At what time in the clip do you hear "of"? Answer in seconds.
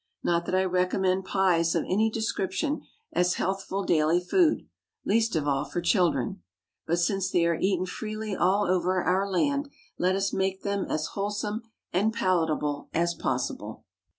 1.75-1.83, 5.35-5.47